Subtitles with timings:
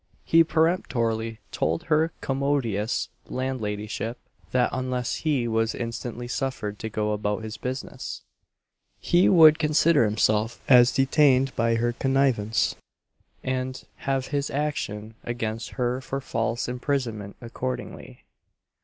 [0.25, 4.15] He peremptorily told her commodious landladyship,
[4.49, 8.23] that unless he was instantly suffered to go about his business,
[8.99, 12.73] he would consider himself as detained by her connivance,
[13.43, 18.25] and have his action against her for false imprisonment accordingly.